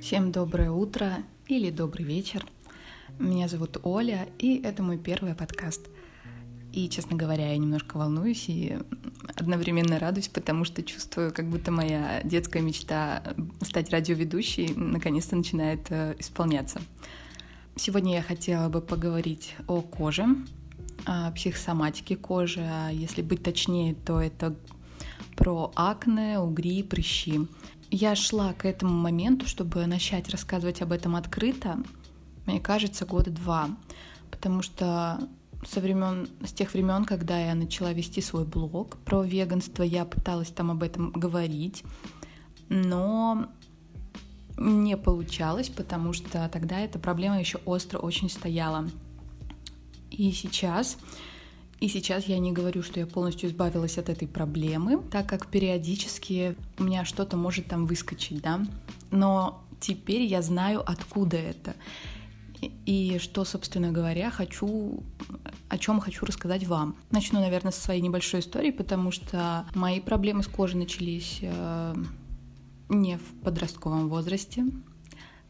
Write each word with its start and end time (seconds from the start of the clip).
Всем 0.00 0.32
доброе 0.32 0.70
утро 0.72 1.18
или 1.46 1.70
добрый 1.70 2.04
вечер. 2.04 2.44
Меня 3.18 3.48
зовут 3.48 3.78
Оля, 3.84 4.28
и 4.38 4.60
это 4.60 4.82
мой 4.82 4.98
первый 4.98 5.34
подкаст. 5.34 5.88
И, 6.72 6.88
честно 6.88 7.16
говоря, 7.16 7.50
я 7.50 7.56
немножко 7.58 7.96
волнуюсь 7.96 8.48
и 8.48 8.78
одновременно 9.36 9.98
радуюсь, 9.98 10.28
потому 10.28 10.64
что 10.64 10.82
чувствую, 10.82 11.32
как 11.32 11.46
будто 11.46 11.70
моя 11.70 12.22
детская 12.24 12.60
мечта 12.60 13.22
стать 13.60 13.90
радиоведущей 13.90 14.72
наконец-то 14.74 15.36
начинает 15.36 15.86
э, 15.90 16.16
исполняться. 16.18 16.80
Сегодня 17.76 18.14
я 18.14 18.22
хотела 18.22 18.68
бы 18.68 18.80
поговорить 18.80 19.54
о 19.68 19.80
коже, 19.80 20.26
о 21.06 21.30
психосоматике 21.32 22.16
кожи, 22.16 22.60
а 22.60 22.90
если 22.90 23.22
быть 23.22 23.42
точнее, 23.42 23.94
то 23.94 24.20
это 24.20 24.54
про 25.36 25.72
акне, 25.74 26.38
угри, 26.38 26.82
прыщи. 26.82 27.46
Я 27.90 28.14
шла 28.14 28.52
к 28.52 28.64
этому 28.64 28.92
моменту, 28.92 29.46
чтобы 29.46 29.86
начать 29.86 30.28
рассказывать 30.28 30.82
об 30.82 30.92
этом 30.92 31.16
открыто, 31.16 31.78
мне 32.46 32.60
кажется, 32.60 33.04
года 33.06 33.30
два, 33.30 33.70
потому 34.30 34.62
что 34.62 35.28
со 35.66 35.80
времен, 35.80 36.28
с 36.44 36.52
тех 36.52 36.72
времен, 36.72 37.04
когда 37.04 37.38
я 37.38 37.54
начала 37.54 37.92
вести 37.92 38.20
свой 38.20 38.44
блог 38.44 38.96
про 38.98 39.22
веганство, 39.22 39.82
я 39.82 40.04
пыталась 40.04 40.50
там 40.50 40.70
об 40.70 40.82
этом 40.82 41.10
говорить, 41.12 41.84
но 42.68 43.48
не 44.56 44.96
получалось, 44.96 45.68
потому 45.68 46.12
что 46.12 46.48
тогда 46.52 46.80
эта 46.80 46.98
проблема 46.98 47.38
еще 47.40 47.58
остро 47.64 47.98
очень 47.98 48.30
стояла. 48.30 48.88
И 50.10 50.32
сейчас 50.32 50.96
и 51.80 51.88
сейчас 51.88 52.26
я 52.26 52.38
не 52.38 52.52
говорю, 52.52 52.82
что 52.82 53.00
я 53.00 53.06
полностью 53.06 53.48
избавилась 53.48 53.96
от 53.96 54.10
этой 54.10 54.28
проблемы, 54.28 55.02
так 55.10 55.26
как 55.26 55.46
периодически 55.46 56.54
у 56.78 56.82
меня 56.82 57.06
что-то 57.06 57.38
может 57.38 57.68
там 57.68 57.86
выскочить, 57.86 58.42
да. 58.42 58.60
Но 59.10 59.64
теперь 59.80 60.22
я 60.22 60.42
знаю, 60.42 60.82
откуда 60.86 61.38
это. 61.38 61.74
И 62.84 63.18
что, 63.18 63.46
собственно 63.46 63.90
говоря, 63.90 64.30
хочу, 64.30 65.02
о 65.70 65.78
чем 65.78 66.00
хочу 66.00 66.26
рассказать 66.26 66.66
вам. 66.66 66.96
Начну, 67.10 67.40
наверное, 67.40 67.72
со 67.72 67.80
своей 67.80 68.02
небольшой 68.02 68.40
истории, 68.40 68.70
потому 68.70 69.10
что 69.10 69.64
мои 69.74 70.00
проблемы 70.00 70.42
с 70.42 70.48
кожей 70.48 70.78
начались 70.78 71.38
э, 71.40 71.94
не 72.90 73.16
в 73.16 73.42
подростковом 73.42 74.10
возрасте, 74.10 74.66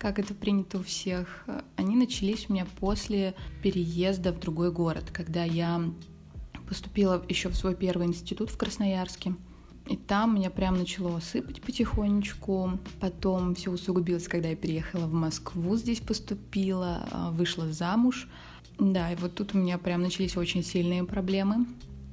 как 0.00 0.18
это 0.18 0.32
принято 0.32 0.78
у 0.78 0.82
всех. 0.82 1.44
Они 1.76 1.94
начались 1.94 2.48
у 2.48 2.54
меня 2.54 2.66
после 2.80 3.34
переезда 3.62 4.32
в 4.32 4.40
другой 4.40 4.72
город, 4.72 5.10
когда 5.12 5.44
я 5.44 5.82
поступила 6.66 7.22
еще 7.28 7.50
в 7.50 7.54
свой 7.54 7.76
первый 7.76 8.06
институт 8.06 8.48
в 8.48 8.56
Красноярске. 8.56 9.34
И 9.86 9.96
там 9.96 10.36
меня 10.36 10.48
прям 10.50 10.78
начало 10.78 11.20
сыпать 11.20 11.60
потихонечку. 11.60 12.78
Потом 12.98 13.54
все 13.54 13.70
усугубилось, 13.70 14.26
когда 14.26 14.48
я 14.48 14.56
переехала 14.56 15.06
в 15.06 15.12
Москву, 15.12 15.76
здесь 15.76 16.00
поступила, 16.00 17.06
а, 17.10 17.30
вышла 17.30 17.70
замуж. 17.70 18.26
Да, 18.78 19.12
и 19.12 19.16
вот 19.16 19.34
тут 19.34 19.54
у 19.54 19.58
меня 19.58 19.76
прям 19.76 20.00
начались 20.00 20.34
очень 20.34 20.64
сильные 20.64 21.04
проблемы. 21.04 21.66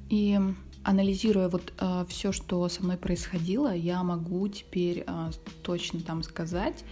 И 0.10 0.38
анализируя 0.84 1.48
вот 1.48 1.70
э, 1.70 1.74
а, 1.78 2.06
все, 2.10 2.34
что 2.34 2.68
со 2.68 2.84
мной 2.84 2.98
происходило, 2.98 3.74
я 3.74 4.04
могу 4.04 4.48
теперь 4.50 5.06
э, 5.08 5.32
точно 5.62 6.02
там 6.02 6.24
сказать, 6.24 6.84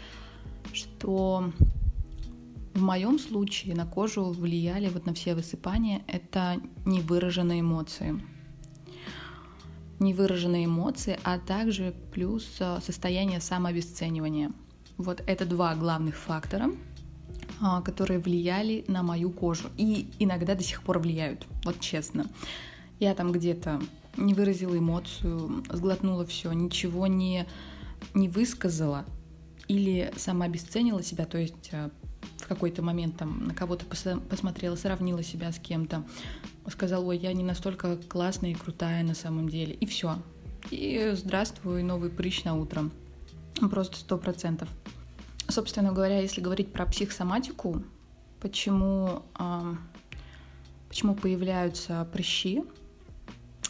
что 0.73 1.51
в 2.73 2.81
моем 2.81 3.17
случае 3.19 3.75
на 3.75 3.85
кожу 3.85 4.25
влияли 4.25 4.89
вот 4.89 5.05
на 5.05 5.13
все 5.13 5.33
высыпания 5.33 6.03
это 6.07 6.59
невыраженные 6.85 7.61
эмоции. 7.61 8.21
Невыраженные 9.99 10.65
эмоции, 10.65 11.17
а 11.23 11.39
также 11.39 11.95
плюс 12.11 12.57
э, 12.59 12.79
состояние 12.83 13.39
самообесценивания. 13.39 14.51
Вот 14.97 15.23
это 15.25 15.45
два 15.45 15.73
главных 15.75 16.17
фактора, 16.17 16.69
а, 17.61 17.81
которые 17.81 18.19
влияли 18.19 18.83
на 18.89 19.03
мою 19.03 19.29
кожу 19.29 19.69
и 19.77 20.09
иногда 20.19 20.55
до 20.55 20.63
сих 20.63 20.83
пор 20.83 20.99
влияют, 20.99 21.47
вот 21.63 21.79
честно. 21.79 22.27
Я 22.99 23.15
там 23.15 23.31
где-то 23.31 23.81
не 24.17 24.33
выразила 24.33 24.77
эмоцию, 24.77 25.63
сглотнула 25.71 26.25
все, 26.25 26.51
ничего 26.51 27.07
не, 27.07 27.45
не 28.13 28.27
высказала 28.27 29.05
или 29.67 30.11
сама 30.17 30.45
обесценила 30.45 31.01
себя, 31.01 31.25
то 31.25 31.37
есть 31.37 31.69
э, 31.71 31.89
в 32.37 32.47
какой-то 32.47 32.81
момент 32.81 33.17
там 33.17 33.47
на 33.47 33.53
кого-то 33.53 33.85
посмотрела, 33.85 34.75
сравнила 34.75 35.23
себя 35.23 35.51
с 35.51 35.59
кем-то, 35.59 36.03
сказала, 36.69 37.03
ой, 37.05 37.17
я 37.17 37.33
не 37.33 37.43
настолько 37.43 37.97
классная 37.97 38.51
и 38.51 38.55
крутая 38.55 39.03
на 39.03 39.15
самом 39.15 39.49
деле, 39.49 39.73
и 39.73 39.85
все. 39.85 40.17
И 40.71 41.11
здравствуй, 41.15 41.83
новый 41.83 42.09
прыщ 42.09 42.43
на 42.43 42.55
утро. 42.55 42.89
Просто 43.69 43.97
сто 43.97 44.17
процентов. 44.17 44.69
Собственно 45.47 45.91
говоря, 45.91 46.19
если 46.19 46.41
говорить 46.41 46.73
про 46.73 46.85
психосоматику, 46.85 47.83
почему, 48.41 49.23
э, 49.39 49.75
почему 50.89 51.15
появляются 51.15 52.07
прыщи, 52.11 52.63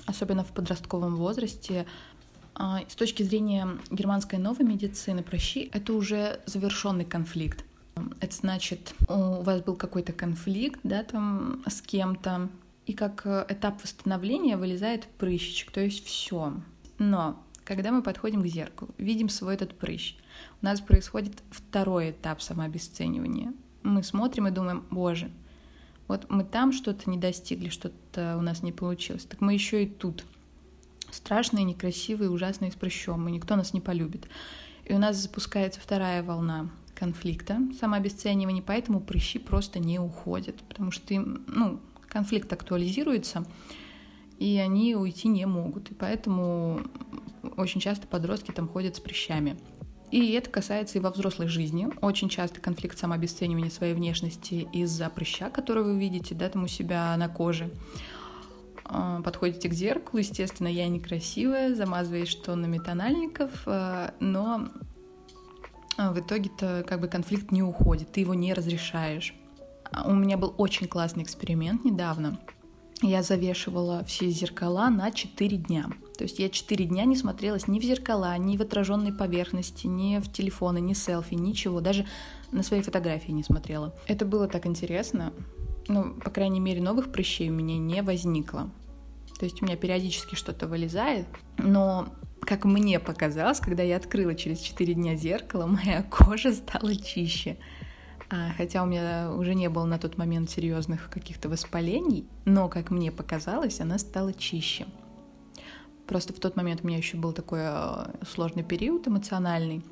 особенно 0.06 0.44
в 0.44 0.54
подростковом 0.54 1.16
возрасте, 1.16 1.86
с 2.58 2.96
точки 2.96 3.24
зрения 3.24 3.68
германской 3.92 4.40
новой 4.40 4.66
медицины, 4.66 5.24
прыщи— 5.24 5.70
это 5.74 5.94
уже 5.94 6.40
завершенный 6.46 7.06
конфликт. 7.06 7.66
Это 8.20 8.36
значит, 8.36 8.94
у 9.08 9.42
вас 9.42 9.62
был 9.62 9.76
какой-то 9.76 10.14
конфликт, 10.14 10.80
да, 10.84 11.04
там 11.04 11.64
с 11.68 11.82
кем-то, 11.82 12.50
и 12.86 12.94
как 12.94 13.26
э, 13.26 13.46
этап 13.50 13.82
восстановления 13.82 14.58
вылезает 14.58 15.06
прыщичек, 15.18 15.72
то 15.72 15.82
есть 15.82 16.06
все. 16.06 16.54
Но 16.98 17.42
когда 17.64 17.92
мы 17.92 18.02
подходим 18.02 18.44
к 18.44 18.48
зеркалу, 18.48 18.92
видим 18.98 19.30
свой 19.30 19.56
этот 19.56 19.78
прыщ, 19.78 20.16
у 20.62 20.66
нас 20.66 20.82
происходит 20.82 21.42
второй 21.50 22.12
этап 22.12 22.42
самообесценивания. 22.42 23.54
Мы 23.84 24.04
смотрим 24.04 24.48
и 24.48 24.52
думаем, 24.52 24.86
боже, 24.92 25.32
вот 26.08 26.30
мы 26.30 26.44
там 26.44 26.72
что-то 26.72 27.10
не 27.10 27.18
достигли, 27.18 27.70
что-то 27.70 28.36
у 28.38 28.42
нас 28.42 28.62
не 28.62 28.72
получилось, 28.72 29.26
так 29.26 29.42
мы 29.42 29.54
еще 29.54 29.84
и 29.84 29.88
тут 29.88 30.26
страшные, 31.16 31.64
некрасивые, 31.64 32.30
ужасные 32.30 32.72
с 32.72 32.76
прыщом, 32.76 33.28
и 33.28 33.32
никто 33.32 33.56
нас 33.56 33.74
не 33.74 33.82
полюбит. 33.82 34.28
И 34.86 34.94
у 34.94 35.00
нас 35.00 35.18
запускается 35.18 35.80
вторая 35.80 36.24
волна 36.24 36.70
конфликта, 36.94 37.60
самообесценивания, 37.80 38.64
поэтому 38.66 39.02
прыщи 39.02 39.40
просто 39.40 39.80
не 39.80 40.00
уходят, 40.00 40.62
потому 40.64 40.92
что 40.92 41.14
им, 41.14 41.44
ну, 41.48 41.80
конфликт 42.08 42.52
актуализируется, 42.54 43.46
и 44.38 44.58
они 44.58 44.96
уйти 44.96 45.28
не 45.28 45.46
могут. 45.46 45.92
И 45.92 45.94
поэтому 45.94 46.82
очень 47.58 47.82
часто 47.82 48.08
подростки 48.08 48.52
там 48.52 48.68
ходят 48.68 48.96
с 48.96 49.00
прыщами. 49.00 49.58
И 50.12 50.32
это 50.32 50.50
касается 50.50 50.98
и 50.98 51.02
во 51.02 51.10
взрослой 51.10 51.48
жизни. 51.48 51.90
Очень 52.02 52.30
часто 52.30 52.62
конфликт 52.62 52.98
самообесценивания 52.98 53.70
своей 53.70 53.94
внешности 53.94 54.68
из-за 54.72 55.10
прыща, 55.10 55.50
который 55.50 55.84
вы 55.84 56.00
видите, 56.00 56.36
да, 56.36 56.48
там 56.48 56.64
у 56.64 56.68
себя 56.68 57.16
на 57.18 57.28
коже. 57.28 57.70
А, 58.86 59.22
подходите 59.22 59.68
к 59.68 59.74
зеркалу, 59.74 60.20
естественно, 60.20 60.68
я 60.68 60.88
некрасивая, 60.88 61.74
замазываешь 61.76 62.34
тоннами 62.36 62.78
тональников, 62.78 63.52
а, 63.66 64.14
но 64.20 64.68
а 65.98 66.12
в 66.12 66.20
итоге-то 66.20 66.86
как 66.88 67.00
бы 67.00 67.08
конфликт 67.08 67.52
не 67.52 67.64
уходит, 67.64 68.12
ты 68.12 68.20
его 68.20 68.34
не 68.34 68.54
разрешаешь. 68.54 69.34
У 70.06 70.14
меня 70.14 70.38
был 70.38 70.54
очень 70.58 70.88
классный 70.88 71.24
эксперимент 71.24 71.86
недавно. 71.86 72.40
Я 73.02 73.24
завешивала 73.24 74.04
все 74.06 74.30
зеркала 74.30 74.90
на 74.90 75.12
4 75.12 75.58
дня. 75.58 75.90
То 76.18 76.24
есть 76.24 76.40
я 76.40 76.50
4 76.50 76.86
дня 76.86 77.06
не 77.06 77.16
смотрелась 77.16 77.68
ни 77.68 77.80
в 77.80 77.84
зеркала, 77.84 78.38
ни 78.38 78.58
в 78.58 78.62
отраженной 78.62 79.14
поверхности, 79.14 79.88
ни 79.88 80.20
в 80.20 80.32
телефоны, 80.32 80.80
ни 80.80 80.94
селфи, 80.94 81.36
ничего. 81.36 81.82
Даже 81.82 82.06
на 82.52 82.64
свои 82.64 82.82
фотографии 82.82 83.32
не 83.32 83.44
смотрела. 83.44 83.94
Это 84.08 84.26
было 84.26 84.48
так 84.48 84.66
интересно. 84.66 85.34
Ну, 85.88 86.16
по 86.16 86.30
крайней 86.30 86.60
мере, 86.60 86.82
новых 86.82 87.12
прыщей 87.12 87.50
у 87.50 87.54
меня 87.54 87.78
не 87.78 88.02
возникло. 88.02 88.70
То 89.40 89.46
есть 89.46 89.62
у 89.62 89.66
меня 89.66 89.76
периодически 89.76 90.36
что-то 90.36 90.68
вылезает, 90.68 91.28
но 91.58 92.08
как 92.42 92.64
мне 92.64 93.00
показалось, 93.00 93.60
когда 93.60 93.84
я 93.84 93.98
открыла 93.98 94.36
через 94.36 94.60
4 94.60 94.94
дня 94.94 95.16
зеркало, 95.16 95.66
моя 95.68 96.04
кожа 96.04 96.54
стала 96.54 96.96
чище. 96.96 97.58
А, 98.30 98.52
хотя 98.58 98.82
у 98.84 98.86
меня 98.86 99.32
уже 99.32 99.54
не 99.54 99.70
было 99.70 99.86
на 99.86 100.00
тот 100.00 100.18
момент 100.18 100.50
серьезных 100.50 101.10
каких-то 101.10 101.50
воспалений, 101.50 102.28
но, 102.46 102.70
как 102.70 102.90
мне 102.90 103.12
показалось, 103.12 103.82
она 103.82 104.00
стала 104.00 104.34
чище. 104.34 104.88
Просто 106.08 106.34
в 106.34 106.40
тот 106.40 106.56
момент 106.56 106.82
у 106.84 106.88
меня 106.88 106.98
еще 106.98 107.18
был 107.18 107.34
такой 107.34 107.60
э, 107.64 108.06
сложный 108.28 108.64
период 108.64 109.08
эмоциональный, 109.08 109.84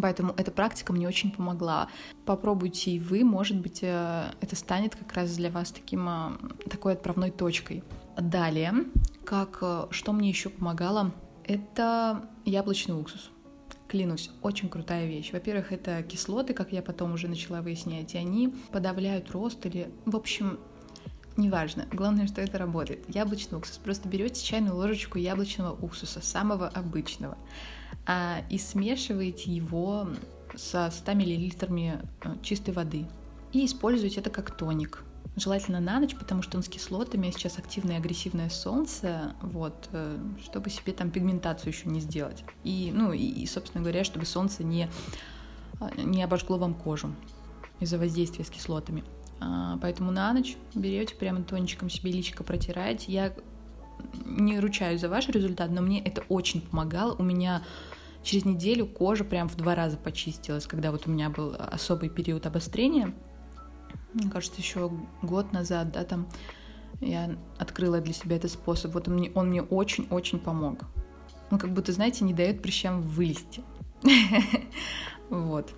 Поэтому 0.00 0.34
эта 0.36 0.50
практика 0.50 0.92
мне 0.92 1.08
очень 1.08 1.30
помогла. 1.30 1.88
Попробуйте 2.26 2.90
и 2.92 3.00
вы, 3.00 3.24
может 3.24 3.58
быть, 3.58 3.80
э, 3.82 4.30
это 4.40 4.54
станет 4.54 4.94
как 4.94 5.12
раз 5.14 5.34
для 5.36 5.50
вас 5.50 5.70
таким, 5.70 6.08
э, 6.08 6.30
такой 6.68 6.92
отправной 6.92 7.30
точкой. 7.30 7.82
Далее, 8.16 8.74
как, 9.24 9.62
что 9.90 10.12
мне 10.12 10.28
еще 10.28 10.50
помогало 10.50 11.12
это 11.48 12.28
яблочный 12.44 13.00
уксус. 13.00 13.30
Клянусь, 13.88 14.30
очень 14.42 14.68
крутая 14.68 15.06
вещь. 15.06 15.32
Во-первых, 15.32 15.72
это 15.72 16.02
кислоты, 16.02 16.52
как 16.52 16.72
я 16.72 16.82
потом 16.82 17.14
уже 17.14 17.26
начала 17.26 17.62
выяснять, 17.62 18.14
и 18.14 18.18
они 18.18 18.54
подавляют 18.70 19.30
рост 19.30 19.64
или, 19.66 19.90
в 20.04 20.14
общем, 20.14 20.58
Неважно, 21.38 21.86
главное, 21.92 22.26
что 22.26 22.40
это 22.40 22.58
работает. 22.58 23.04
Яблочный 23.14 23.58
уксус. 23.58 23.78
Просто 23.78 24.08
берете 24.08 24.44
чайную 24.44 24.74
ложечку 24.74 25.18
яблочного 25.18 25.72
уксуса, 25.72 26.20
самого 26.20 26.66
обычного, 26.66 27.38
и 28.50 28.58
смешиваете 28.58 29.52
его 29.52 30.08
со 30.56 30.90
100 30.90 31.12
мл 31.12 31.22
э, 31.22 32.00
чистой 32.42 32.72
воды. 32.72 33.06
И 33.52 33.64
используете 33.64 34.20
это 34.20 34.30
как 34.30 34.56
тоник. 34.56 35.04
Желательно 35.36 35.78
на 35.80 36.00
ночь, 36.00 36.16
потому 36.16 36.42
что 36.42 36.56
он 36.56 36.62
с 36.62 36.68
кислотами, 36.68 37.28
а 37.28 37.32
сейчас 37.32 37.58
активное 37.58 37.98
агрессивное 37.98 38.50
солнце, 38.50 39.34
вот, 39.40 39.88
э, 39.92 40.18
чтобы 40.42 40.70
себе 40.70 40.92
там 40.92 41.10
пигментацию 41.10 41.72
еще 41.72 41.88
не 41.88 42.00
сделать. 42.00 42.44
И, 42.64 42.90
ну, 42.94 43.12
и, 43.12 43.46
собственно 43.46 43.82
говоря, 43.82 44.04
чтобы 44.04 44.26
солнце 44.26 44.64
не, 44.64 44.88
э, 45.80 46.02
не 46.02 46.22
обожгло 46.22 46.58
вам 46.58 46.74
кожу 46.74 47.14
из-за 47.80 47.98
воздействия 47.98 48.44
с 48.44 48.50
кислотами. 48.50 49.04
А, 49.40 49.78
поэтому 49.80 50.10
на 50.10 50.32
ночь 50.32 50.56
берете 50.74 51.14
прямо 51.14 51.42
тончиком 51.42 51.88
себе 51.88 52.10
личико 52.10 52.42
протираете. 52.42 53.12
Я 53.12 53.32
не 54.24 54.58
ручаюсь 54.58 55.00
за 55.00 55.08
ваш 55.08 55.28
результат, 55.28 55.70
но 55.70 55.80
мне 55.80 56.02
это 56.02 56.24
очень 56.28 56.60
помогало. 56.60 57.14
У 57.14 57.22
меня 57.22 57.62
через 58.22 58.44
неделю 58.44 58.86
кожа 58.86 59.24
прям 59.24 59.48
в 59.48 59.56
два 59.56 59.74
раза 59.74 59.96
почистилась, 59.96 60.66
когда 60.66 60.90
вот 60.90 61.06
у 61.06 61.10
меня 61.10 61.30
был 61.30 61.54
особый 61.58 62.08
период 62.08 62.46
обострения. 62.46 63.14
Мне 64.12 64.30
кажется, 64.30 64.60
еще 64.60 64.90
год 65.22 65.52
назад, 65.52 65.92
да, 65.92 66.04
там 66.04 66.28
я 67.00 67.36
открыла 67.58 68.00
для 68.00 68.12
себя 68.12 68.36
этот 68.36 68.50
способ. 68.50 68.94
Вот 68.94 69.08
он 69.08 69.14
мне, 69.14 69.30
он 69.34 69.48
мне 69.48 69.62
очень-очень 69.62 70.38
помог. 70.38 70.80
Ну, 71.50 71.58
как 71.58 71.72
будто, 71.72 71.92
знаете, 71.92 72.24
не 72.24 72.34
дает 72.34 72.62
прыщам 72.62 73.02
вылезти. 73.02 73.62
Вот. 75.30 75.74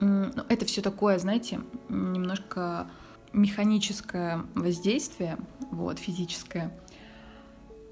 Ну, 0.00 0.30
это 0.48 0.64
все 0.64 0.80
такое, 0.80 1.18
знаете, 1.18 1.60
немножко 1.90 2.88
механическое 3.34 4.46
воздействие, 4.54 5.36
вот, 5.70 5.98
физическое. 5.98 6.72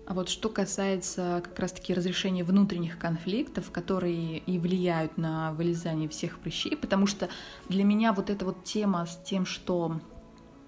А 0.09 0.15
вот 0.15 0.31
что 0.31 0.49
касается 0.49 1.43
как 1.45 1.59
раз-таки 1.59 1.93
разрешения 1.93 2.43
внутренних 2.43 2.99
конфликтов, 2.99 3.71
которые 3.71 4.39
и 4.39 4.59
влияют 4.59 5.19
на 5.19 5.53
вылезание 5.53 6.09
всех 6.09 6.39
прыщей, 6.39 6.79
потому 6.79 7.07
что 7.07 7.29
для 7.69 7.85
меня 7.85 8.15
вот 8.15 8.31
эта 8.31 8.47
вот 8.47 8.65
тема 8.65 9.05
с 9.05 9.23
тем, 9.23 9.45
что 9.45 10.01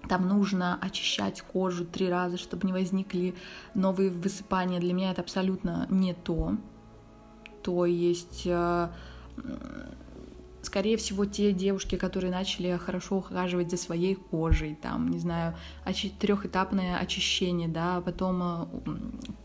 там 0.07 0.27
нужно 0.27 0.77
очищать 0.79 1.41
кожу 1.41 1.85
три 1.85 2.07
раза, 2.07 2.37
чтобы 2.37 2.67
не 2.67 2.71
возникли 2.71 3.33
новые 3.73 4.11
высыпания, 4.11 4.79
для 4.79 4.93
меня 4.93 5.09
это 5.09 5.21
абсолютно 5.21 5.87
не 5.89 6.13
то. 6.13 6.55
То 7.63 7.87
есть 7.87 8.43
э, 8.45 8.89
скорее 10.71 10.95
всего, 10.95 11.25
те 11.25 11.51
девушки, 11.51 11.97
которые 11.97 12.31
начали 12.31 12.77
хорошо 12.77 13.17
ухаживать 13.17 13.69
за 13.69 13.75
своей 13.75 14.15
кожей, 14.15 14.75
там, 14.75 15.09
не 15.09 15.19
знаю, 15.19 15.53
очи- 15.85 16.13
трехэтапное 16.17 16.97
очищение, 16.97 17.67
да, 17.67 17.97
а 17.97 18.01
потом 18.01 18.41
э, 18.41 18.65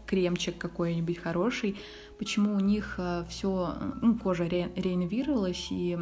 кремчик 0.06 0.56
какой-нибудь 0.56 1.18
хороший, 1.18 1.78
почему 2.16 2.54
у 2.54 2.60
них 2.60 2.94
э, 2.98 3.24
все, 3.28 3.74
ну, 4.00 4.16
кожа 4.16 4.44
ре- 4.44 4.70
реинновировалась 4.76 5.66
и 5.70 5.98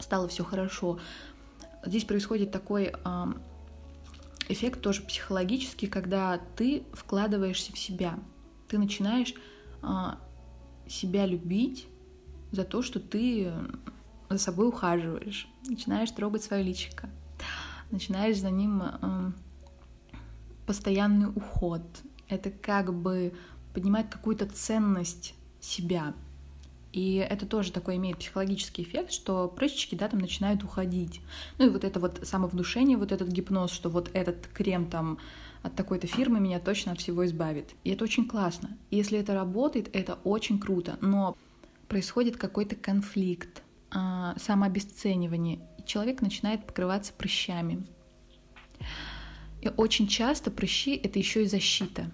стало 0.00 0.28
все 0.28 0.44
хорошо. 0.44 0.98
Здесь 1.84 2.04
происходит 2.04 2.50
такой 2.50 2.90
эффект 4.48 4.80
тоже 4.80 5.02
психологический, 5.02 5.88
когда 5.88 6.40
ты 6.56 6.84
вкладываешься 6.94 7.70
в 7.74 7.78
себя, 7.78 8.18
ты 8.68 8.78
начинаешь 8.78 9.34
себя 10.88 11.26
любить 11.26 11.86
за 12.50 12.64
то, 12.64 12.80
что 12.80 12.98
ты 13.00 13.52
за 14.34 14.38
собой 14.38 14.68
ухаживаешь, 14.68 15.48
начинаешь 15.66 16.10
трогать 16.10 16.42
свое 16.42 16.62
личико, 16.62 17.08
начинаешь 17.90 18.38
за 18.38 18.50
ним 18.50 18.82
э, 18.82 19.30
постоянный 20.66 21.28
уход. 21.28 21.82
Это 22.28 22.50
как 22.50 22.92
бы 22.92 23.32
поднимает 23.72 24.08
какую-то 24.08 24.46
ценность 24.46 25.34
себя. 25.60 26.14
И 26.92 27.16
это 27.16 27.44
тоже 27.44 27.72
такой 27.72 27.96
имеет 27.96 28.18
психологический 28.18 28.82
эффект, 28.82 29.10
что 29.10 29.48
прыщички, 29.48 29.96
да, 29.96 30.08
там 30.08 30.20
начинают 30.20 30.62
уходить. 30.62 31.20
Ну 31.58 31.66
и 31.66 31.68
вот 31.68 31.82
это 31.82 31.98
вот 31.98 32.20
самовнушение, 32.22 32.96
вот 32.96 33.10
этот 33.10 33.28
гипноз, 33.28 33.72
что 33.72 33.90
вот 33.90 34.10
этот 34.12 34.46
крем 34.46 34.88
там 34.88 35.18
от 35.64 35.74
такой-то 35.74 36.06
фирмы 36.06 36.38
меня 36.38 36.60
точно 36.60 36.92
от 36.92 37.00
всего 37.00 37.26
избавит. 37.26 37.74
И 37.82 37.90
это 37.90 38.04
очень 38.04 38.28
классно. 38.28 38.76
И 38.90 38.96
если 38.96 39.18
это 39.18 39.34
работает, 39.34 39.90
это 39.92 40.18
очень 40.22 40.60
круто. 40.60 40.96
Но 41.00 41.36
происходит 41.88 42.36
какой-то 42.36 42.76
конфликт 42.76 43.63
а, 43.94 44.34
самообесценивание, 44.38 45.60
и 45.78 45.84
человек 45.86 46.20
начинает 46.20 46.66
покрываться 46.66 47.12
прыщами. 47.12 47.86
И 49.62 49.70
очень 49.76 50.08
часто 50.08 50.50
прыщи— 50.50 50.94
это 51.02 51.18
еще 51.18 51.44
и 51.44 51.46
защита. 51.46 52.10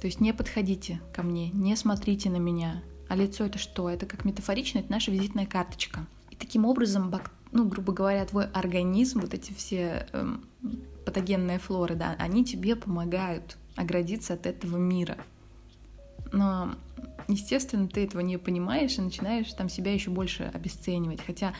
То 0.00 0.06
есть 0.06 0.20
не 0.20 0.32
подходите 0.34 1.00
ко 1.12 1.22
мне, 1.22 1.50
не 1.50 1.74
смотрите 1.76 2.28
на 2.30 2.36
меня. 2.36 2.82
А 3.08 3.16
лицо— 3.16 3.44
это 3.46 3.58
что? 3.58 3.88
Это 3.88 4.06
как 4.06 4.24
метафорично, 4.24 4.80
это 4.80 4.90
наша 4.90 5.10
визитная 5.10 5.46
карточка. 5.46 6.06
И 6.30 6.36
таким 6.36 6.64
образом, 6.64 7.12
ну, 7.50 7.66
грубо 7.66 7.92
говоря, 7.92 8.24
твой 8.24 8.46
организм, 8.46 9.20
вот 9.20 9.34
эти 9.34 9.52
все 9.52 10.08
эм, 10.12 10.44
патогенные 11.04 11.58
флоры, 11.58 11.94
да, 11.94 12.14
они 12.18 12.44
тебе 12.44 12.76
помогают 12.76 13.56
оградиться 13.76 14.34
от 14.34 14.46
этого 14.46 14.76
мира. 14.76 15.18
Но 16.32 16.74
естественно, 17.28 17.88
ты 17.88 18.04
этого 18.04 18.20
не 18.20 18.36
понимаешь 18.36 18.98
и 18.98 19.02
начинаешь 19.02 19.52
там 19.52 19.68
себя 19.68 19.92
еще 19.92 20.10
больше 20.10 20.50
обесценивать. 20.52 21.20
Хотя 21.24 21.54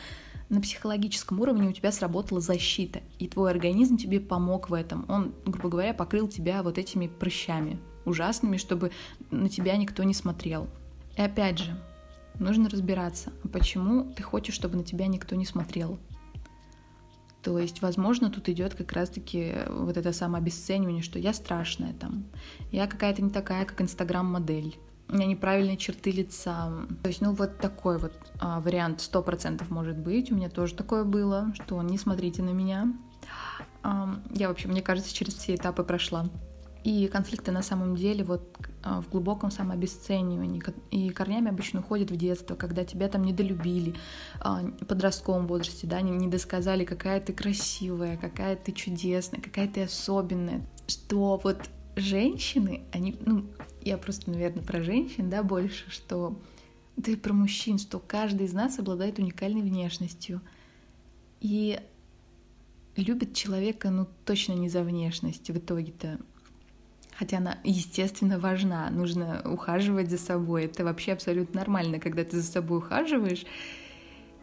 на 0.49 0.61
психологическом 0.61 1.39
уровне 1.39 1.67
у 1.67 1.71
тебя 1.71 1.91
сработала 1.91 2.41
защита, 2.41 3.01
и 3.19 3.27
твой 3.27 3.51
организм 3.51 3.97
тебе 3.97 4.19
помог 4.19 4.69
в 4.69 4.73
этом. 4.73 5.05
Он, 5.07 5.33
грубо 5.45 5.69
говоря, 5.69 5.93
покрыл 5.93 6.27
тебя 6.27 6.63
вот 6.63 6.77
этими 6.77 7.07
прыщами 7.07 7.79
ужасными, 8.05 8.57
чтобы 8.57 8.91
на 9.31 9.49
тебя 9.49 9.77
никто 9.77 10.03
не 10.03 10.13
смотрел. 10.13 10.67
И 11.17 11.21
опять 11.21 11.59
же, 11.59 11.79
нужно 12.39 12.69
разбираться, 12.69 13.31
а 13.43 13.47
почему 13.47 14.05
ты 14.13 14.23
хочешь, 14.23 14.55
чтобы 14.55 14.77
на 14.77 14.83
тебя 14.83 15.07
никто 15.07 15.35
не 15.35 15.45
смотрел. 15.45 15.99
То 17.41 17.59
есть, 17.59 17.81
возможно, 17.81 18.29
тут 18.29 18.47
идет 18.47 18.73
как 18.73 18.93
раз-таки 18.93 19.53
вот 19.67 19.97
это 19.97 20.13
самообесценивание, 20.13 21.03
что 21.03 21.19
я 21.19 21.33
страшная 21.33 21.93
там, 21.93 22.25
я 22.71 22.87
какая-то 22.87 23.21
не 23.21 23.29
такая, 23.29 23.65
как 23.65 23.81
инстаграм-модель, 23.81 24.77
неправильные 25.13 25.77
черты 25.77 26.11
лица. 26.11 26.71
То 27.01 27.07
есть, 27.07 27.21
ну, 27.21 27.33
вот 27.33 27.57
такой 27.57 27.97
вот 27.97 28.13
а, 28.39 28.59
вариант 28.59 29.01
сто 29.01 29.21
процентов 29.21 29.69
может 29.69 29.97
быть. 29.97 30.31
У 30.31 30.35
меня 30.35 30.49
тоже 30.49 30.75
такое 30.75 31.03
было, 31.03 31.53
что 31.55 31.81
не 31.81 31.97
смотрите 31.97 32.41
на 32.41 32.51
меня. 32.51 32.93
А, 33.83 34.15
я 34.31 34.47
вообще, 34.47 34.67
мне 34.67 34.81
кажется, 34.81 35.13
через 35.13 35.35
все 35.35 35.55
этапы 35.55 35.83
прошла. 35.83 36.29
И 36.83 37.07
конфликты 37.07 37.51
на 37.51 37.61
самом 37.61 37.95
деле 37.95 38.25
вот 38.25 38.57
а, 38.83 39.01
в 39.01 39.09
глубоком 39.09 39.51
самообесценивании 39.51 40.61
и 40.91 41.09
корнями 41.11 41.49
обычно 41.49 41.79
уходят 41.79 42.11
в 42.11 42.17
детство, 42.17 42.55
когда 42.55 42.83
тебя 42.83 43.07
там 43.07 43.23
недолюбили, 43.23 43.95
а, 44.41 44.61
в 44.81 44.85
подростковом 44.85 45.47
возрасте, 45.47 45.87
да, 45.87 46.01
не 46.01 46.27
досказали, 46.27 46.83
какая 46.83 47.21
ты 47.21 47.31
красивая, 47.31 48.17
какая 48.17 48.57
ты 48.57 48.73
чудесная, 48.73 49.39
какая 49.39 49.69
ты 49.69 49.83
особенная, 49.83 50.65
что 50.87 51.39
вот 51.41 51.57
женщины, 51.95 52.83
они, 52.91 53.15
ну, 53.25 53.45
я 53.81 53.97
просто, 53.97 54.31
наверное, 54.31 54.63
про 54.63 54.81
женщин, 54.81 55.29
да, 55.29 55.43
больше, 55.43 55.89
что 55.89 56.39
да 56.95 57.11
про 57.17 57.33
мужчин, 57.33 57.79
что 57.79 57.99
каждый 57.99 58.45
из 58.45 58.53
нас 58.53 58.79
обладает 58.79 59.19
уникальной 59.19 59.61
внешностью. 59.61 60.41
И 61.39 61.79
любит 62.95 63.33
человека, 63.33 63.89
ну, 63.89 64.07
точно 64.25 64.53
не 64.53 64.69
за 64.69 64.83
внешность 64.83 65.49
в 65.49 65.57
итоге-то. 65.57 66.19
Хотя 67.17 67.37
она, 67.37 67.57
естественно, 67.63 68.39
важна. 68.39 68.89
Нужно 68.89 69.41
ухаживать 69.45 70.09
за 70.09 70.17
собой. 70.17 70.65
Это 70.65 70.83
вообще 70.83 71.13
абсолютно 71.13 71.59
нормально, 71.59 71.99
когда 71.99 72.23
ты 72.23 72.39
за 72.39 72.51
собой 72.51 72.79
ухаживаешь. 72.79 73.45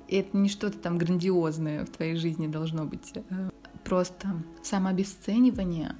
И 0.08 0.16
это 0.16 0.36
не 0.36 0.48
что-то 0.48 0.78
там 0.78 0.98
грандиозное 0.98 1.84
в 1.84 1.90
твоей 1.90 2.16
жизни 2.16 2.46
должно 2.46 2.84
быть. 2.84 3.12
Просто 3.84 4.42
самообесценивание 4.62 5.96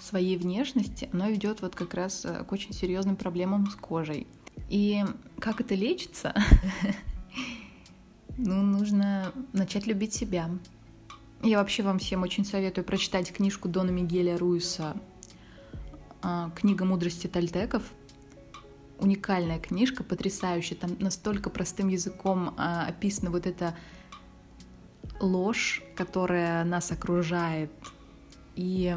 своей 0.00 0.36
внешности, 0.36 1.08
оно 1.12 1.28
ведет 1.28 1.62
вот 1.62 1.74
как 1.74 1.94
раз 1.94 2.24
э, 2.24 2.44
к 2.44 2.52
очень 2.52 2.72
серьезным 2.72 3.16
проблемам 3.16 3.70
с 3.70 3.74
кожей. 3.74 4.26
И 4.68 5.04
как 5.38 5.60
это 5.60 5.74
лечится? 5.74 6.34
Ну, 8.38 8.60
нужно 8.60 9.32
начать 9.54 9.86
любить 9.86 10.12
себя. 10.12 10.50
Я 11.42 11.56
вообще 11.56 11.82
вам 11.82 11.98
всем 11.98 12.22
очень 12.22 12.44
советую 12.44 12.84
прочитать 12.84 13.32
книжку 13.32 13.66
Дона 13.66 13.88
Мигеля 13.90 14.36
Руиса 14.36 14.94
а, 16.20 16.50
«Книга 16.50 16.84
мудрости 16.84 17.28
тальтеков». 17.28 17.82
Уникальная 18.98 19.58
книжка, 19.58 20.04
потрясающая. 20.04 20.76
Там 20.76 20.96
настолько 20.98 21.48
простым 21.48 21.88
языком 21.88 22.54
а, 22.58 22.84
описана 22.86 23.30
вот 23.30 23.46
эта 23.46 23.74
ложь, 25.20 25.82
которая 25.94 26.62
нас 26.64 26.92
окружает. 26.92 27.70
И 28.54 28.94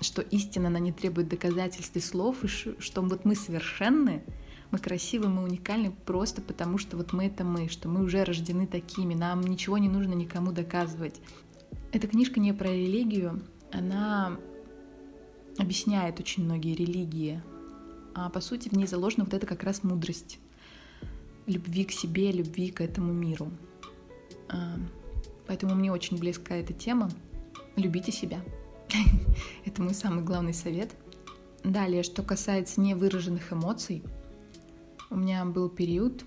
что 0.00 0.22
истина, 0.22 0.68
она 0.68 0.78
не 0.78 0.92
требует 0.92 1.28
доказательств 1.28 1.96
и 1.96 2.00
слов, 2.00 2.44
и 2.44 2.48
что 2.48 3.02
вот 3.02 3.24
мы 3.24 3.34
совершенны, 3.34 4.22
мы 4.70 4.78
красивы, 4.78 5.28
мы 5.28 5.42
уникальны 5.42 5.92
просто 6.06 6.40
потому, 6.42 6.78
что 6.78 6.96
вот 6.96 7.12
мы 7.12 7.26
это 7.26 7.44
мы, 7.44 7.68
что 7.68 7.88
мы 7.88 8.04
уже 8.04 8.24
рождены 8.24 8.66
такими, 8.66 9.14
нам 9.14 9.40
ничего 9.40 9.78
не 9.78 9.88
нужно 9.88 10.14
никому 10.14 10.52
доказывать. 10.52 11.20
Эта 11.92 12.06
книжка 12.06 12.40
не 12.40 12.52
про 12.52 12.68
религию, 12.68 13.42
она 13.72 14.38
объясняет 15.58 16.20
очень 16.20 16.44
многие 16.44 16.74
религии. 16.74 17.42
А 18.14 18.28
по 18.30 18.40
сути 18.40 18.68
в 18.68 18.72
ней 18.72 18.86
заложена 18.86 19.24
вот 19.24 19.34
эта 19.34 19.46
как 19.46 19.62
раз 19.62 19.82
мудрость 19.82 20.38
любви 21.46 21.84
к 21.84 21.92
себе, 21.92 22.32
любви 22.32 22.70
к 22.70 22.80
этому 22.80 23.12
миру. 23.12 23.50
А, 24.48 24.76
поэтому 25.46 25.74
мне 25.74 25.92
очень 25.92 26.18
близка 26.18 26.54
эта 26.54 26.72
тема. 26.72 27.10
Любите 27.76 28.12
себя. 28.12 28.40
Это 29.64 29.82
мой 29.82 29.94
самый 29.94 30.24
главный 30.24 30.54
совет. 30.54 30.90
Далее, 31.62 32.02
что 32.02 32.22
касается 32.22 32.80
невыраженных 32.80 33.52
эмоций, 33.52 34.02
у 35.10 35.16
меня 35.16 35.44
был 35.44 35.68
период, 35.68 36.24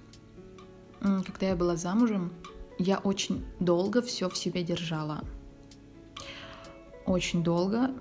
когда 1.00 1.48
я 1.48 1.56
была 1.56 1.76
замужем, 1.76 2.32
я 2.78 2.98
очень 3.00 3.46
долго 3.60 4.02
все 4.02 4.30
в 4.30 4.38
себе 4.38 4.64
держала. 4.64 5.24
Очень 7.06 7.44
долго. 7.44 7.92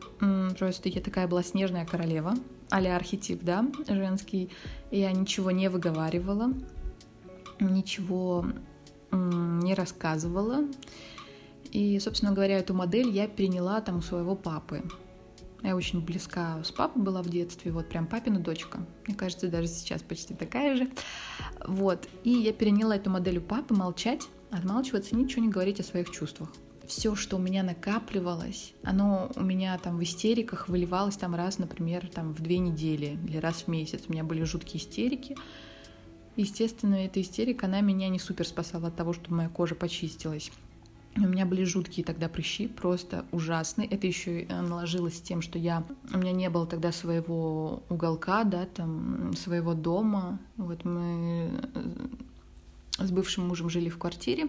Просто 0.58 0.88
я 0.88 1.00
такая 1.00 1.26
была 1.26 1.42
снежная 1.42 1.86
королева, 1.86 2.34
а 2.70 2.78
архетип, 2.78 3.42
да, 3.42 3.66
женский. 3.88 4.50
Я 4.90 5.12
ничего 5.12 5.50
не 5.50 5.68
выговаривала, 5.68 6.52
ничего 7.60 8.46
не 9.10 9.74
рассказывала. 9.74 10.64
И, 11.72 11.98
собственно 12.00 12.32
говоря, 12.32 12.58
эту 12.58 12.74
модель 12.74 13.08
я 13.08 13.26
переняла 13.26 13.80
там 13.80 13.98
у 13.98 14.02
своего 14.02 14.36
папы. 14.36 14.82
Я 15.62 15.74
очень 15.74 16.00
близка 16.00 16.62
с 16.62 16.70
папой 16.70 17.02
была 17.02 17.22
в 17.22 17.30
детстве, 17.30 17.72
вот 17.72 17.88
прям 17.88 18.06
папина 18.06 18.38
дочка. 18.40 18.84
Мне 19.06 19.16
кажется, 19.16 19.48
даже 19.48 19.68
сейчас 19.68 20.02
почти 20.02 20.34
такая 20.34 20.76
же. 20.76 20.90
Вот. 21.66 22.08
И 22.24 22.30
я 22.30 22.52
переняла 22.52 22.96
эту 22.96 23.10
модель 23.10 23.38
у 23.38 23.40
папы 23.40 23.74
молчать, 23.74 24.28
отмалчиваться, 24.50 25.16
ничего 25.16 25.42
не 25.42 25.50
говорить 25.50 25.80
о 25.80 25.84
своих 25.84 26.10
чувствах. 26.10 26.50
Все, 26.86 27.14
что 27.14 27.36
у 27.36 27.38
меня 27.38 27.62
накапливалось, 27.62 28.74
оно 28.82 29.30
у 29.36 29.42
меня 29.42 29.78
там 29.78 29.96
в 29.96 30.02
истериках 30.02 30.68
выливалось 30.68 31.16
там 31.16 31.34
раз, 31.34 31.58
например, 31.58 32.10
там 32.12 32.34
в 32.34 32.42
две 32.42 32.58
недели 32.58 33.18
или 33.26 33.38
раз 33.38 33.62
в 33.62 33.68
месяц. 33.68 34.02
У 34.08 34.12
меня 34.12 34.24
были 34.24 34.42
жуткие 34.42 34.82
истерики. 34.82 35.36
Естественно, 36.36 36.96
эта 36.96 37.20
истерика, 37.20 37.66
она 37.66 37.80
меня 37.80 38.08
не 38.08 38.18
супер 38.18 38.46
спасала 38.46 38.88
от 38.88 38.96
того, 38.96 39.12
что 39.12 39.32
моя 39.32 39.48
кожа 39.48 39.74
почистилась. 39.74 40.50
У 41.16 41.20
меня 41.20 41.44
были 41.44 41.64
жуткие 41.64 42.06
тогда 42.06 42.28
прыщи, 42.28 42.68
просто 42.68 43.26
ужасные. 43.32 43.86
Это 43.86 44.06
еще 44.06 44.46
наложилось 44.48 45.20
тем, 45.20 45.42
что 45.42 45.58
я... 45.58 45.84
У 46.12 46.18
меня 46.18 46.32
не 46.32 46.48
было 46.48 46.66
тогда 46.66 46.90
своего 46.90 47.82
уголка, 47.90 48.44
да, 48.44 48.64
там, 48.64 49.34
своего 49.34 49.74
дома. 49.74 50.38
Вот 50.56 50.84
мы 50.84 51.50
с 52.98 53.10
бывшим 53.10 53.48
мужем 53.48 53.68
жили 53.68 53.90
в 53.90 53.98
квартире 53.98 54.48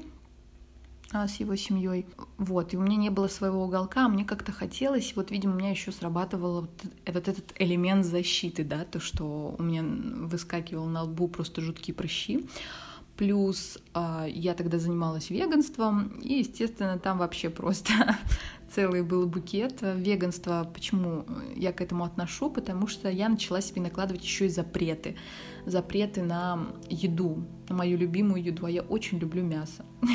а, 1.11 1.27
с 1.27 1.39
его 1.39 1.55
семьей. 1.55 2.05
Вот, 2.37 2.73
и 2.73 2.77
у 2.77 2.81
меня 2.81 2.95
не 2.95 3.09
было 3.09 3.27
своего 3.27 3.63
уголка, 3.63 4.05
а 4.05 4.09
мне 4.09 4.25
как-то 4.25 4.51
хотелось, 4.51 5.15
вот, 5.15 5.31
видимо, 5.31 5.53
у 5.53 5.57
меня 5.57 5.69
еще 5.69 5.91
срабатывал 5.91 6.61
вот 6.61 6.85
этот, 7.05 7.27
этот 7.27 7.53
элемент 7.59 8.05
защиты, 8.05 8.63
да, 8.63 8.85
то, 8.85 8.99
что 8.99 9.55
у 9.57 9.63
меня 9.63 9.83
выскакивал 9.83 10.85
на 10.85 11.03
лбу 11.03 11.27
просто 11.27 11.61
жуткие 11.61 11.93
прыщи. 11.93 12.47
Плюс 13.17 13.77
э, 13.93 14.25
я 14.29 14.55
тогда 14.55 14.79
занималась 14.79 15.29
веганством, 15.29 16.19
и, 16.19 16.39
естественно, 16.39 16.97
там 16.97 17.19
вообще 17.19 17.49
просто 17.49 17.93
целый 18.73 19.03
был 19.03 19.27
букет. 19.27 19.79
Веганство, 19.81 20.69
почему 20.73 21.25
я 21.55 21.71
к 21.71 21.81
этому 21.81 22.05
отношу? 22.05 22.49
Потому 22.49 22.87
что 22.87 23.09
я 23.09 23.29
начала 23.29 23.61
себе 23.61 23.81
накладывать 23.81 24.23
еще 24.23 24.47
и 24.47 24.49
запреты. 24.49 25.15
Запреты 25.65 26.23
на 26.23 26.67
еду, 26.89 27.45
на 27.69 27.75
мою 27.75 27.97
любимую 27.97 28.43
еду. 28.43 28.65
А 28.65 28.71
я 28.71 28.81
очень 28.81 29.19
люблю 29.19 29.43
мясо. 29.43 29.85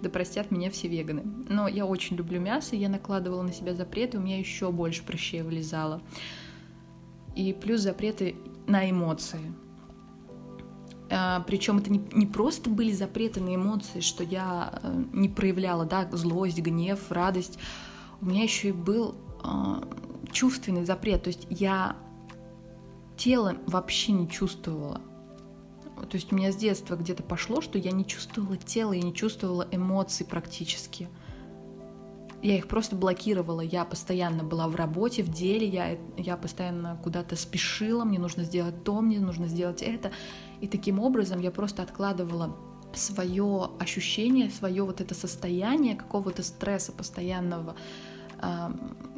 Да 0.00 0.10
простят 0.10 0.50
меня 0.50 0.68
все 0.70 0.88
веганы. 0.88 1.22
Но 1.48 1.68
я 1.68 1.86
очень 1.86 2.16
люблю 2.16 2.40
мясо, 2.40 2.74
я 2.74 2.88
накладывала 2.88 3.42
на 3.42 3.52
себя 3.52 3.72
запреты, 3.72 4.18
у 4.18 4.20
меня 4.20 4.36
еще 4.36 4.72
больше 4.72 5.04
прыщей 5.04 5.42
вылезало. 5.42 6.02
И 7.36 7.52
плюс 7.52 7.82
запреты 7.82 8.34
на 8.66 8.90
эмоции 8.90 9.40
а, 9.40 9.71
Причем 11.46 11.78
это 11.78 11.90
не, 11.90 12.02
не 12.12 12.26
просто 12.26 12.70
были 12.70 12.92
запреты 12.92 13.40
на 13.40 13.54
эмоции, 13.54 14.00
что 14.00 14.24
я 14.24 14.80
э, 14.82 15.04
не 15.12 15.28
проявляла, 15.28 15.84
да, 15.84 16.08
злость, 16.10 16.58
гнев, 16.58 17.10
радость. 17.10 17.58
У 18.20 18.26
меня 18.26 18.42
еще 18.44 18.68
и 18.68 18.72
был 18.72 19.14
э, 19.44 19.48
чувственный 20.30 20.84
запрет. 20.86 21.24
То 21.24 21.28
есть 21.28 21.46
я 21.50 21.96
тело 23.16 23.56
вообще 23.66 24.12
не 24.12 24.28
чувствовала. 24.28 25.02
То 26.08 26.16
есть 26.16 26.32
у 26.32 26.36
меня 26.36 26.50
с 26.50 26.56
детства 26.56 26.96
где-то 26.96 27.22
пошло, 27.22 27.60
что 27.60 27.78
я 27.78 27.92
не 27.92 28.06
чувствовала 28.06 28.56
тело, 28.56 28.92
я 28.92 29.02
не 29.02 29.14
чувствовала 29.14 29.68
эмоций 29.70 30.24
практически 30.24 31.08
я 32.42 32.56
их 32.56 32.66
просто 32.66 32.96
блокировала. 32.96 33.60
Я 33.60 33.84
постоянно 33.84 34.42
была 34.42 34.66
в 34.68 34.74
работе, 34.74 35.22
в 35.22 35.28
деле, 35.28 35.66
я, 35.66 35.96
я 36.16 36.36
постоянно 36.36 36.98
куда-то 37.02 37.36
спешила, 37.36 38.04
мне 38.04 38.18
нужно 38.18 38.42
сделать 38.42 38.82
то, 38.82 39.00
мне 39.00 39.20
нужно 39.20 39.46
сделать 39.46 39.80
это. 39.80 40.10
И 40.60 40.66
таким 40.66 40.98
образом 40.98 41.40
я 41.40 41.52
просто 41.52 41.82
откладывала 41.82 42.56
свое 42.94 43.70
ощущение, 43.78 44.50
свое 44.50 44.82
вот 44.82 45.00
это 45.00 45.14
состояние 45.14 45.94
какого-то 45.94 46.42
стресса 46.42 46.92
постоянного 46.92 47.76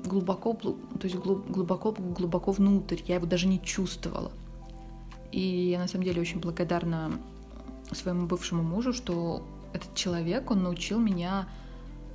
глубоко, 0.05 0.53
то 0.53 0.77
есть 1.03 1.17
глубоко, 1.17 1.93
глубоко 1.93 2.53
внутрь. 2.53 3.01
Я 3.07 3.15
его 3.15 3.25
даже 3.25 3.47
не 3.47 3.59
чувствовала. 3.59 4.31
И 5.33 5.41
я 5.71 5.79
на 5.79 5.89
самом 5.89 6.05
деле 6.05 6.21
очень 6.21 6.41
благодарна 6.41 7.13
своему 7.91 8.27
бывшему 8.27 8.63
мужу, 8.63 8.93
что 8.93 9.43
этот 9.73 9.95
человек, 9.95 10.51
он 10.51 10.63
научил 10.63 10.99
меня 11.01 11.49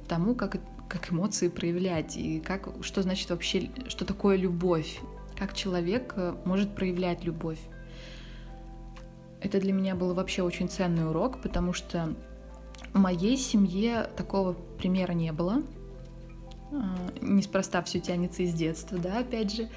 тому, 0.08 0.36
как 0.36 0.58
как 0.90 1.14
эмоции 1.14 1.48
проявлять 1.48 2.18
и 2.18 2.40
как, 2.40 2.68
что 2.82 3.04
значит 3.04 3.30
вообще, 3.30 3.70
что 3.88 4.06
такое 4.06 4.36
любовь, 4.36 5.00
как 5.38 5.54
человек 5.54 6.14
э, 6.18 6.36
может 6.44 6.76
проявлять 6.76 7.24
любовь. 7.24 7.60
Это 9.40 9.60
для 9.62 9.72
меня 9.72 9.96
был 9.96 10.14
вообще 10.14 10.42
очень 10.42 10.68
ценный 10.68 11.08
урок, 11.08 11.42
потому 11.42 11.72
что 11.72 12.14
в 12.94 12.98
моей 12.98 13.38
семье 13.38 14.10
такого 14.18 14.54
примера 14.54 15.14
не 15.14 15.32
было. 15.32 15.62
А, 16.72 16.98
неспроста 17.22 17.82
все 17.84 18.00
тянется 18.00 18.44
из 18.44 18.54
детства, 18.54 18.98
да, 18.98 19.20
опять 19.20 19.56
же. 19.56 19.70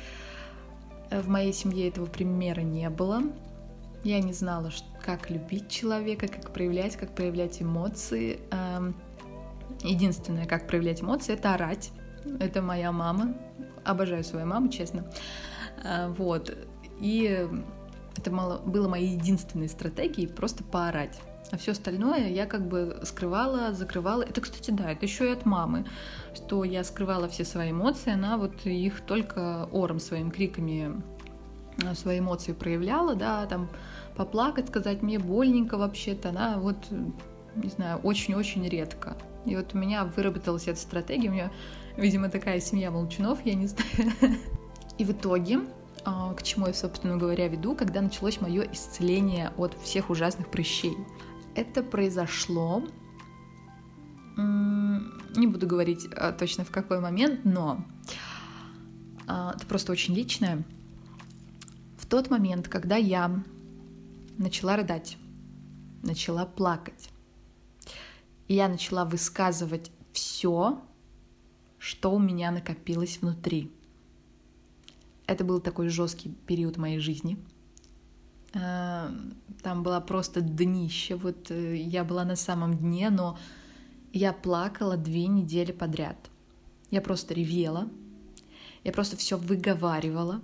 В 1.11 1.29
моей 1.29 1.53
семье 1.53 1.89
этого 1.89 2.07
примера 2.07 2.63
не 2.63 2.89
было. 2.89 3.23
Я 4.03 4.21
не 4.21 4.33
знала, 4.33 4.73
как 5.05 5.31
любить 5.31 5.69
человека, 5.69 6.27
как 6.27 6.53
проявлять, 6.53 6.97
как 6.97 7.15
проявлять 7.15 7.63
эмоции. 7.63 8.41
Единственное, 9.83 10.47
как 10.47 10.67
проявлять 10.67 11.03
эмоции, 11.03 11.35
это 11.35 11.55
орать. 11.55 11.91
Это 12.41 12.63
моя 12.63 12.93
мама. 12.93 13.35
Обожаю 13.85 14.25
свою 14.25 14.47
маму, 14.47 14.69
честно. 14.69 15.05
А, 15.85 16.09
вот. 16.11 16.57
И 17.01 17.49
это 18.17 18.31
было 18.31 18.89
моей 18.89 19.17
единственной 19.17 19.69
стратегией 19.69 20.29
просто 20.29 20.63
поорать. 20.63 21.21
А 21.51 21.59
все 21.59 21.73
остальное 21.73 22.29
я 22.29 22.47
как 22.47 22.67
бы 22.67 23.01
скрывала, 23.03 23.73
закрывала. 23.73 24.23
Это, 24.23 24.41
кстати, 24.41 24.71
да, 24.71 24.91
это 24.93 25.05
еще 25.05 25.29
и 25.29 25.33
от 25.33 25.45
мамы, 25.45 25.85
что 26.35 26.65
я 26.65 26.85
скрывала 26.85 27.29
все 27.29 27.45
свои 27.45 27.73
эмоции, 27.73 28.13
она 28.13 28.39
вот 28.39 28.65
их 28.65 29.01
только 29.01 29.69
ором 29.73 29.99
своими 29.99 30.31
криками 30.31 31.03
а, 31.85 31.95
свои 31.95 32.21
эмоции 32.21 32.53
проявляла, 32.53 33.15
да, 33.15 33.45
там 33.47 33.69
поплакать, 34.17 34.69
сказать 34.69 35.03
мне 35.03 35.19
больненько 35.19 35.77
вообще-то, 35.77 36.31
она 36.31 36.59
вот, 36.59 36.77
не 37.57 37.69
знаю, 37.69 37.99
очень-очень 37.99 38.69
редко. 38.69 39.17
И 39.45 39.57
вот 39.57 39.75
у 39.75 39.79
меня 39.79 40.05
выработалась 40.05 40.69
эта 40.69 40.79
стратегия, 40.79 41.29
у 41.29 41.33
меня, 41.33 41.53
видимо, 41.97 42.29
такая 42.29 42.61
семья 42.61 42.91
молчунов, 42.91 43.45
я 43.45 43.55
не 43.55 43.67
знаю. 43.67 44.13
И 44.99 45.05
в 45.05 45.13
итоге, 45.13 45.61
а, 46.05 46.33
к 46.35 46.43
чему 46.43 46.67
я, 46.67 46.75
собственно 46.75 47.17
говоря, 47.17 47.49
веду, 47.49 47.75
когда 47.75 48.01
началось 48.01 48.41
мое 48.41 48.63
исцеление 48.73 49.53
от 49.57 49.75
всех 49.83 50.11
ужасных 50.11 50.51
прыщей. 50.51 50.97
Это 51.55 51.83
произошло, 51.83 52.83
не 54.37 55.47
буду 55.47 55.67
говорить 55.67 56.09
а, 56.17 56.33
точно 56.33 56.65
в 56.65 56.71
какой 56.71 57.01
момент, 57.01 57.45
но 57.45 57.85
а, 59.27 59.53
это 59.55 59.67
просто 59.67 59.93
очень 59.93 60.15
личное. 60.15 60.65
В 61.99 62.07
тот 62.07 62.31
момент, 62.31 62.69
когда 62.69 62.97
я 62.97 63.43
начала 64.39 64.77
рыдать, 64.77 65.17
начала 66.03 66.47
плакать, 66.47 67.11
и 68.53 68.55
я 68.55 68.69
начала 68.69 69.07
высказывать 69.07 69.91
все, 70.13 70.79
что 71.79 72.13
у 72.13 72.19
меня 72.19 72.51
накопилось 72.51 73.19
внутри. 73.23 73.71
Это 75.27 75.43
был 75.43 75.59
такой 75.59 75.89
жесткий 75.89 76.29
период 76.47 76.77
моей 76.77 76.99
жизни. 76.99 77.39
Э, 78.53 79.09
там 79.63 79.83
была 79.83 80.03
просто 80.03 80.43
днище. 80.43 81.17
Вот 81.17 81.51
э, 81.51 81.77
я 81.77 82.05
была 82.05 82.27
на 82.27 82.37
самом 82.37 82.77
дне, 82.77 83.09
но 83.09 83.39
я 84.13 84.35
плакала 84.35 84.99
две 84.99 85.29
недели 85.29 85.73
подряд. 85.73 86.19
Я 86.91 87.01
просто 87.01 87.33
ревела. 87.33 87.89
Я 88.85 88.93
просто 88.93 89.17
все 89.17 89.39
выговаривала. 89.39 90.43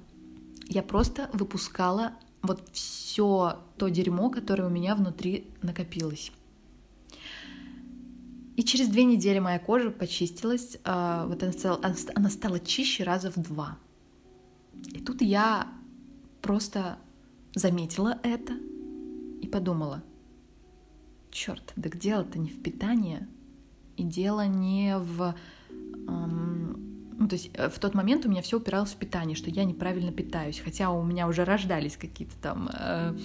Я 0.67 0.83
просто 0.83 1.29
выпускала 1.35 2.13
вот 2.41 2.67
все 2.73 3.59
то 3.77 3.89
дерьмо, 3.89 4.31
которое 4.31 4.65
у 4.65 4.71
меня 4.71 4.95
внутри 4.95 5.51
накопилось. 5.61 6.33
И 8.59 8.65
через 8.65 8.89
две 8.89 9.05
недели 9.05 9.39
моя 9.39 9.61
кожа 9.61 9.93
почистилась, 9.93 10.79
а, 10.83 11.27
вот 11.29 11.41
она 11.45 11.53
стала, 11.53 11.81
она 12.17 12.29
стала 12.29 12.59
чище 12.59 13.05
раза 13.05 13.31
в 13.31 13.37
два. 13.37 13.79
И 14.89 14.99
тут 14.99 15.23
я 15.23 15.69
просто 16.43 16.99
заметила 17.55 18.19
это 18.25 18.55
и 19.41 19.47
подумала, 19.47 20.03
черт, 21.31 21.73
да 21.77 21.89
дело-то 21.89 22.41
не 22.41 22.49
в 22.49 22.61
питании, 22.61 23.29
и 23.97 24.03
дело 24.03 24.45
не 24.49 24.99
в... 24.99 25.37
Ну, 26.09 27.29
то 27.29 27.35
есть 27.37 27.51
э, 27.55 27.69
в 27.69 27.79
тот 27.79 27.95
момент 27.95 28.27
у 28.27 28.29
меня 28.29 28.43
все 28.43 28.57
упиралось 28.57 28.91
в 28.91 28.97
питание, 28.97 29.37
что 29.37 29.51
я 29.51 29.63
неправильно 29.63 30.11
питаюсь, 30.11 30.59
хотя 30.59 30.91
у 30.91 31.05
меня 31.05 31.29
уже 31.29 31.45
рождались 31.45 31.97
какие-то 31.97 32.35
там 32.43 32.71
э, 32.73 33.17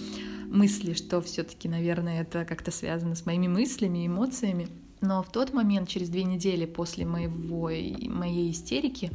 мысли, 0.46 0.92
что 0.92 1.20
все-таки, 1.20 1.68
наверное, 1.68 2.22
это 2.22 2.44
как-то 2.44 2.70
связано 2.70 3.16
с 3.16 3.26
моими 3.26 3.48
мыслями, 3.48 4.06
эмоциями. 4.06 4.68
Но 5.04 5.22
в 5.22 5.30
тот 5.30 5.52
момент, 5.52 5.88
через 5.88 6.08
две 6.08 6.24
недели 6.24 6.64
после 6.64 7.04
моего, 7.04 7.68
моей 8.08 8.50
истерики, 8.50 9.10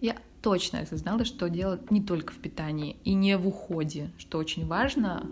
я 0.00 0.16
точно 0.42 0.80
осознала, 0.80 1.24
что 1.24 1.50
дело 1.50 1.80
не 1.90 2.00
только 2.00 2.32
в 2.32 2.36
питании 2.36 2.96
и 3.02 3.14
не 3.14 3.36
в 3.36 3.48
уходе, 3.48 4.12
что 4.16 4.38
очень 4.38 4.64
важно. 4.66 5.28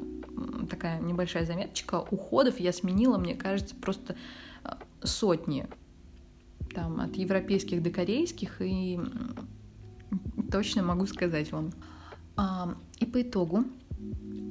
Такая 0.68 1.00
небольшая 1.00 1.46
заметочка. 1.46 2.00
Уходов 2.10 2.58
я 2.58 2.72
сменила, 2.72 3.16
мне 3.16 3.36
кажется, 3.36 3.76
просто 3.76 4.16
э, 4.64 4.70
сотни. 5.04 5.68
Там 6.74 7.00
от 7.00 7.14
европейских 7.14 7.80
до 7.80 7.90
корейских, 7.90 8.60
и 8.60 8.98
точно 10.50 10.82
могу 10.82 11.06
сказать 11.06 11.52
вам. 11.52 11.70
И 12.98 13.06
по 13.06 13.22
итогу 13.22 13.64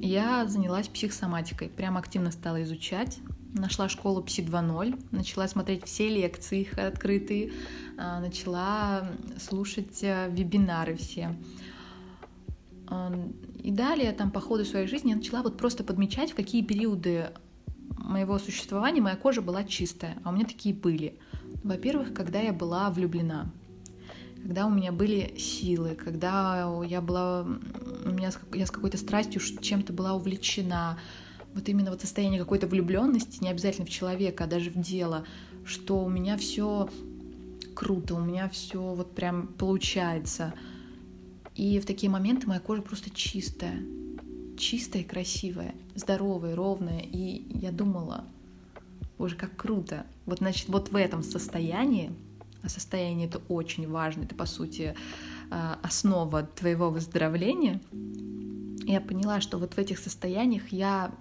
я 0.00 0.46
занялась 0.46 0.88
психосоматикой, 0.88 1.68
прям 1.68 1.98
активно 1.98 2.30
стала 2.30 2.62
изучать, 2.62 3.18
нашла 3.52 3.88
школу 3.88 4.22
Пси 4.22 4.42
2.0, 4.42 5.04
начала 5.10 5.48
смотреть 5.48 5.84
все 5.84 6.08
лекции 6.08 6.62
их 6.62 6.78
открытые, 6.78 7.52
а, 7.98 8.20
начала 8.20 9.08
слушать 9.38 10.02
э, 10.02 10.28
вебинары 10.30 10.96
все. 10.96 11.36
И 13.62 13.70
далее, 13.70 14.12
там, 14.12 14.30
по 14.30 14.40
ходу 14.40 14.64
своей 14.64 14.86
жизни, 14.86 15.10
я 15.10 15.16
начала 15.16 15.42
вот 15.42 15.56
просто 15.56 15.84
подмечать, 15.84 16.32
в 16.32 16.34
какие 16.34 16.62
периоды 16.62 17.30
моего 17.96 18.38
существования 18.38 19.00
моя 19.00 19.16
кожа 19.16 19.40
была 19.40 19.64
чистая, 19.64 20.18
а 20.24 20.30
у 20.30 20.32
меня 20.32 20.44
такие 20.44 20.74
были. 20.74 21.18
Во-первых, 21.62 22.12
когда 22.12 22.40
я 22.40 22.52
была 22.52 22.90
влюблена, 22.90 23.50
когда 24.42 24.66
у 24.66 24.70
меня 24.70 24.90
были 24.90 25.38
силы, 25.38 25.94
когда 25.94 26.68
я 26.86 27.00
была, 27.00 27.42
у 27.42 28.10
меня, 28.10 28.30
я 28.52 28.66
с 28.66 28.70
какой-то 28.70 28.98
страстью 28.98 29.40
чем-то 29.40 29.92
была 29.92 30.14
увлечена, 30.14 30.98
вот 31.54 31.68
именно 31.68 31.90
вот 31.90 32.00
состояние 32.00 32.40
какой-то 32.40 32.66
влюбленности, 32.66 33.42
не 33.42 33.50
обязательно 33.50 33.86
в 33.86 33.90
человека, 33.90 34.44
а 34.44 34.46
даже 34.46 34.70
в 34.70 34.80
дело, 34.80 35.24
что 35.64 36.04
у 36.04 36.08
меня 36.08 36.36
все 36.36 36.88
круто, 37.74 38.14
у 38.14 38.20
меня 38.20 38.48
все 38.48 38.80
вот 38.94 39.14
прям 39.14 39.48
получается. 39.48 40.54
И 41.54 41.78
в 41.80 41.86
такие 41.86 42.10
моменты 42.10 42.46
моя 42.46 42.60
кожа 42.60 42.82
просто 42.82 43.10
чистая, 43.10 43.82
чистая 44.56 45.04
красивая, 45.04 45.74
здоровая, 45.94 46.56
ровная. 46.56 47.00
И 47.00 47.44
я 47.58 47.70
думала, 47.70 48.24
боже, 49.18 49.36
как 49.36 49.54
круто. 49.56 50.06
Вот, 50.26 50.38
значит, 50.38 50.68
вот 50.68 50.90
в 50.90 50.96
этом 50.96 51.22
состоянии, 51.22 52.12
а 52.62 52.68
состояние 52.68 53.26
это 53.26 53.40
очень 53.48 53.88
важно, 53.88 54.22
это, 54.22 54.34
по 54.34 54.46
сути, 54.46 54.94
а, 55.50 55.78
основа 55.82 56.44
твоего 56.44 56.90
выздоровления, 56.90 57.80
я 58.84 59.00
поняла, 59.00 59.40
что 59.40 59.58
вот 59.58 59.74
в 59.74 59.78
этих 59.78 59.98
состояниях 59.98 60.72
я 60.72 61.12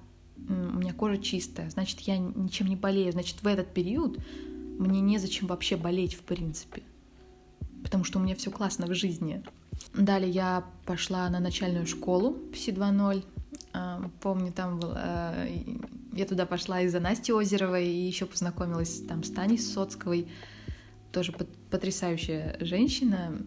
у 0.51 0.79
меня 0.79 0.93
кожа 0.93 1.17
чистая, 1.17 1.69
значит, 1.69 1.99
я 2.01 2.17
ничем 2.17 2.67
не 2.67 2.75
болею, 2.75 3.11
значит, 3.11 3.41
в 3.41 3.47
этот 3.47 3.73
период 3.73 4.19
мне 4.77 5.01
незачем 5.01 5.47
вообще 5.47 5.77
болеть 5.77 6.15
в 6.15 6.21
принципе, 6.21 6.83
потому 7.83 8.03
что 8.03 8.19
у 8.19 8.21
меня 8.21 8.35
все 8.35 8.51
классно 8.51 8.87
в 8.87 8.93
жизни. 8.93 9.43
Далее 9.93 10.31
я 10.31 10.65
пошла 10.85 11.29
на 11.29 11.39
начальную 11.39 11.85
школу 11.85 12.33
Пси 12.53 12.71
2.0. 12.71 13.25
А, 13.73 14.09
помню, 14.21 14.51
там 14.51 14.79
была... 14.79 15.33
Я 16.13 16.25
туда 16.25 16.45
пошла 16.45 16.81
из-за 16.81 16.99
Насти 16.99 17.31
Озеровой 17.31 17.87
и 17.87 18.07
еще 18.07 18.25
познакомилась 18.25 19.01
там 19.07 19.23
с 19.23 19.31
Таней 19.31 19.57
Соцковой. 19.57 20.27
Тоже 21.11 21.33
потрясающая 21.69 22.57
женщина 22.59 23.37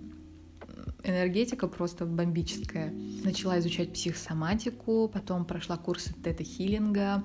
энергетика 1.05 1.69
просто 1.69 2.07
бомбическая. 2.07 2.93
Начала 3.23 3.59
изучать 3.61 3.93
психосоматику, 3.93 5.09
потом 5.13 5.45
прошла 5.45 5.77
курсы 5.77 6.13
тета-хиллинга, 6.15 7.23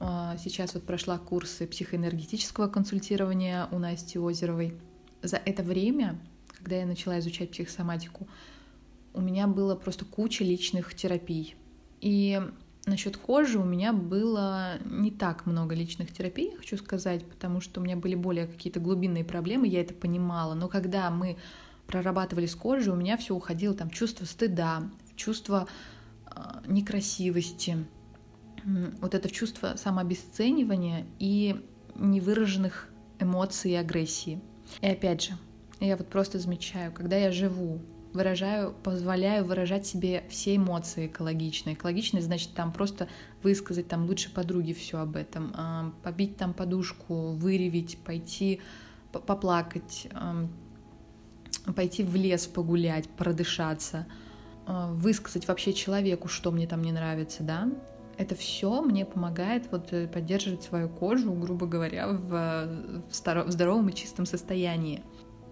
а, 0.00 0.36
сейчас 0.38 0.74
вот 0.74 0.84
прошла 0.84 1.18
курсы 1.18 1.66
психоэнергетического 1.66 2.68
консультирования 2.68 3.68
у 3.70 3.78
Насти 3.78 4.18
Озеровой. 4.18 4.74
За 5.22 5.36
это 5.36 5.62
время, 5.62 6.18
когда 6.58 6.76
я 6.76 6.86
начала 6.86 7.18
изучать 7.18 7.50
психосоматику, 7.50 8.26
у 9.12 9.20
меня 9.20 9.46
было 9.46 9.74
просто 9.74 10.04
куча 10.04 10.42
личных 10.42 10.94
терапий. 10.94 11.54
И 12.00 12.40
насчет 12.86 13.18
кожи 13.18 13.58
у 13.58 13.64
меня 13.64 13.92
было 13.92 14.78
не 14.84 15.10
так 15.10 15.44
много 15.44 15.74
личных 15.74 16.12
терапий, 16.12 16.56
хочу 16.56 16.78
сказать, 16.78 17.26
потому 17.26 17.60
что 17.60 17.80
у 17.80 17.84
меня 17.84 17.96
были 17.96 18.14
более 18.14 18.46
какие-то 18.46 18.80
глубинные 18.80 19.24
проблемы, 19.24 19.68
я 19.68 19.82
это 19.82 19.92
понимала. 19.92 20.54
Но 20.54 20.68
когда 20.68 21.10
мы 21.10 21.36
прорабатывали 21.90 22.46
с 22.46 22.54
кожей, 22.54 22.92
у 22.92 22.96
меня 22.96 23.16
все 23.16 23.34
уходило 23.34 23.74
там 23.74 23.90
чувство 23.90 24.24
стыда, 24.24 24.84
чувство 25.16 25.66
э, 26.26 26.40
некрасивости, 26.66 27.84
вот 29.00 29.14
это 29.14 29.28
чувство 29.28 29.74
самообесценивания 29.76 31.06
и 31.18 31.60
невыраженных 31.96 32.90
эмоций 33.18 33.72
и 33.72 33.74
агрессии. 33.74 34.40
И 34.80 34.86
опять 34.86 35.22
же, 35.22 35.32
я 35.80 35.96
вот 35.96 36.08
просто 36.08 36.38
замечаю, 36.38 36.92
когда 36.92 37.16
я 37.16 37.32
живу, 37.32 37.80
выражаю, 38.12 38.72
позволяю 38.72 39.44
выражать 39.44 39.86
себе 39.86 40.24
все 40.28 40.56
эмоции 40.56 41.06
экологично. 41.08 41.72
Экологичность 41.72 42.26
значит 42.26 42.54
там 42.54 42.72
просто 42.72 43.08
высказать 43.42 43.88
там 43.88 44.06
лучше 44.06 44.32
подруге 44.32 44.74
все 44.74 44.98
об 44.98 45.16
этом, 45.16 45.52
а, 45.56 45.92
побить 46.02 46.36
там 46.36 46.54
подушку, 46.54 47.32
выревить, 47.32 47.98
пойти 48.04 48.60
поплакать, 49.10 50.06
пойти 51.74 52.04
в 52.04 52.14
лес 52.14 52.46
погулять, 52.46 53.08
продышаться, 53.08 54.06
э, 54.66 54.92
высказать 54.92 55.48
вообще 55.48 55.72
человеку, 55.72 56.28
что 56.28 56.50
мне 56.50 56.66
там 56.66 56.82
не 56.82 56.92
нравится, 56.92 57.42
да, 57.42 57.70
это 58.20 58.34
все 58.34 58.82
мне 58.82 59.06
помогает 59.06 59.68
вот 59.70 59.94
э, 59.94 60.06
поддерживать 60.06 60.62
свою 60.62 60.90
кожу, 60.90 61.32
грубо 61.32 61.66
говоря, 61.66 62.08
в, 62.08 62.28
в, 62.28 63.14
старо, 63.14 63.44
в 63.44 63.50
здоровом 63.50 63.88
и 63.88 63.94
чистом 63.94 64.26
состоянии. 64.26 65.02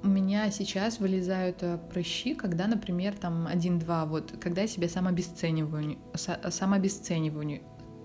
У 0.02 0.08
меня 0.08 0.50
сейчас 0.50 1.00
вылезают 1.00 1.62
э, 1.62 1.78
прыщи, 1.90 2.34
когда, 2.34 2.66
например, 2.66 3.16
там 3.16 3.46
один-два, 3.46 4.04
вот, 4.04 4.34
когда 4.38 4.62
я 4.62 4.68
себя 4.68 4.88
самообесцениваю, 4.88 5.96
самообесцениваю, 6.14 7.62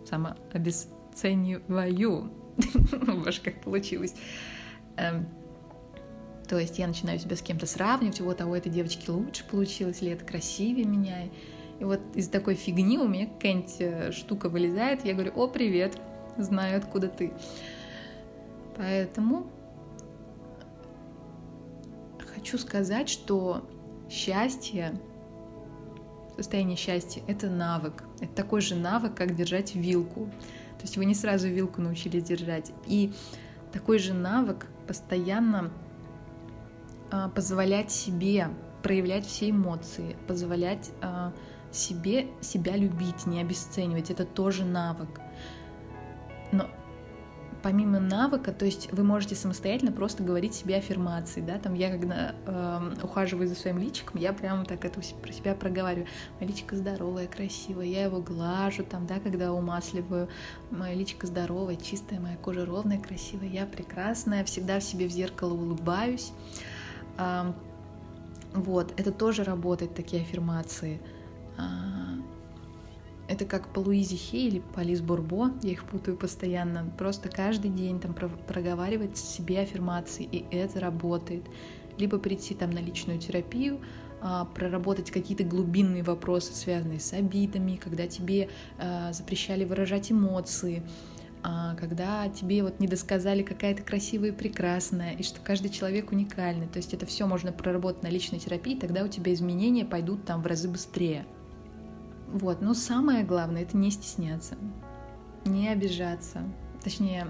самообесцениваю, 0.10 2.32
боже, 3.24 3.42
как 3.42 3.62
получилось, 3.62 4.16
эм, 4.96 5.28
то 6.54 6.60
есть 6.60 6.78
я 6.78 6.86
начинаю 6.86 7.18
себя 7.18 7.36
с 7.36 7.42
кем-то 7.42 7.66
сравнивать, 7.66 8.22
вот, 8.22 8.40
а 8.40 8.46
у 8.46 8.54
этой 8.54 8.72
девочки 8.72 9.10
лучше 9.10 9.44
получилось, 9.44 10.04
или 10.04 10.12
это 10.12 10.24
красивее 10.24 10.86
меня. 10.86 11.24
И 11.80 11.84
вот 11.84 12.00
из 12.14 12.30
такой 12.30 12.54
фигни 12.54 13.00
у 13.00 13.08
меня 13.08 13.26
какая-нибудь 13.26 13.76
э, 13.80 14.12
штука 14.12 14.50
вылезает, 14.50 15.04
я 15.04 15.16
говорю, 15.16 15.32
о, 15.36 15.48
привет, 15.48 15.98
знаю, 16.38 16.78
откуда 16.78 17.08
ты. 17.08 17.34
Поэтому 18.78 19.48
хочу 22.36 22.60
сказать, 22.60 23.10
что 23.10 23.68
счастье, 24.08 24.94
состояние 26.36 26.78
счастья— 26.78 27.24
это 27.28 27.50
навык. 27.50 28.04
Это 28.22 28.32
такой 28.36 28.62
же 28.62 28.76
навык, 28.76 29.16
как 29.16 29.36
держать 29.36 29.74
вилку. 29.74 30.26
То 30.78 30.84
есть 30.84 30.98
вы 30.98 31.06
не 31.06 31.16
сразу 31.16 31.48
вилку 31.48 31.82
научились 31.82 32.26
держать. 32.26 32.72
И 32.86 33.12
такой 33.72 33.98
же 33.98 34.14
навык 34.14 34.68
постоянно 34.86 35.72
позволять 37.36 37.92
себе 37.92 38.50
проявлять 38.84 39.26
все 39.26 39.50
эмоции, 39.50 40.16
позволять 40.28 40.92
э, 41.02 41.32
себе 41.72 42.28
себя 42.42 42.76
любить, 42.76 43.26
не 43.26 43.42
обесценивать. 43.42 44.12
Это 44.12 44.26
тоже 44.26 44.66
навык. 44.66 45.10
Но 46.52 46.68
помимо 47.64 48.00
навыка, 48.00 48.52
то 48.52 48.66
есть 48.66 48.92
вы 48.92 49.04
можете 49.04 49.36
самостоятельно 49.36 49.94
просто 49.94 50.22
говорить 50.22 50.54
себе 50.54 50.76
аффирмации, 50.76 51.40
да, 51.40 51.58
там 51.58 51.74
я 51.76 51.90
когда 51.90 52.36
э, 52.46 52.96
ухаживаю 53.02 53.48
за 53.48 53.56
своим 53.56 53.80
личиком, 53.80 54.20
я 54.20 54.34
прямо 54.34 54.66
так 54.66 54.84
это 54.84 55.00
про 55.22 55.32
себя 55.32 55.56
проговариваю, 55.56 56.08
моя 56.40 56.52
личико 56.52 56.76
здоровая, 56.76 57.28
красивая, 57.28 57.86
я 57.86 58.04
его 58.04 58.22
глажу, 58.22 58.84
там, 58.84 59.08
да, 59.08 59.20
когда 59.22 59.54
умасливаю, 59.54 60.28
моя 60.72 60.94
личико 60.94 61.26
здоровая, 61.26 61.78
чистая, 61.78 62.20
моя 62.20 62.36
кожа 62.36 62.66
ровная, 62.66 63.00
красивая, 63.00 63.48
я 63.48 63.66
прекрасная, 63.66 64.44
всегда 64.44 64.82
в 64.82 64.84
себе 64.84 65.08
в 65.08 65.12
зеркало 65.12 65.54
улыбаюсь, 65.54 66.34
вот, 68.54 68.94
это 68.98 69.12
тоже 69.12 69.44
работает, 69.44 69.96
такие 69.96 70.22
аффирмации. 70.22 71.02
А, 71.58 72.16
это 73.28 73.46
как 73.46 73.68
по 73.70 73.80
Луизе 73.80 74.16
Хей 74.16 74.48
или 74.48 74.60
по 74.60 74.82
Лиз 74.82 75.02
Бурбо, 75.02 75.52
я 75.62 75.72
их 75.72 75.86
путаю 75.86 76.18
постоянно. 76.18 76.92
Просто 76.98 77.30
каждый 77.30 77.72
день 77.72 78.00
там 78.00 78.14
проговаривать 78.14 79.18
себе 79.18 79.62
аффирмации, 79.62 80.24
и 80.24 80.46
это 80.52 80.80
работает. 80.80 81.44
Либо 81.98 82.18
прийти 82.18 82.54
там 82.54 82.72
на 82.72 82.80
личную 82.80 83.20
терапию, 83.20 83.80
а, 84.22 84.46
проработать 84.46 85.12
какие-то 85.12 85.44
глубинные 85.44 86.04
вопросы, 86.04 86.54
связанные 86.54 87.00
с 87.00 87.14
обидами, 87.14 87.76
когда 87.76 88.08
тебе 88.08 88.50
а, 88.78 89.14
запрещали 89.14 89.66
выражать 89.66 90.12
эмоции, 90.12 90.84
когда 91.78 92.30
тебе 92.30 92.64
вот 92.64 92.80
не 92.80 92.88
досказали 92.88 93.44
какая 93.44 93.76
то 93.76 93.84
красивая 93.84 94.30
и 94.30 94.32
прекрасная, 94.32 95.12
и 95.12 95.24
что 95.24 95.42
каждый 95.42 95.70
человек 95.70 96.12
уникальный. 96.12 96.68
То 96.68 96.78
есть 96.78 96.94
это 96.94 97.06
все 97.06 97.28
можно 97.28 97.52
проработать 97.52 98.04
на 98.04 98.08
личной 98.08 98.40
терапии, 98.40 98.80
тогда 98.80 99.04
у 99.04 99.08
тебя 99.10 99.34
изменения 99.34 99.84
пойдут 99.84 100.26
там 100.26 100.42
в 100.42 100.48
разы 100.48 100.70
быстрее. 100.70 101.26
Вот, 102.28 102.62
но 102.62 102.74
самое 102.74 103.24
главное 103.24 103.64
это 103.64 103.78
не 103.78 103.92
стесняться, 103.92 104.56
не 105.46 105.68
обижаться, 105.68 106.42
точнее, 106.84 107.28